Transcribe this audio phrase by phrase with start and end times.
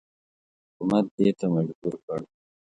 [0.69, 2.19] حکومت دې ته مجبور کړ.